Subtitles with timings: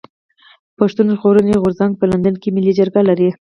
[0.77, 3.29] پښتون ژغورني غورځنګ په لندن کي ملي جرګه لري.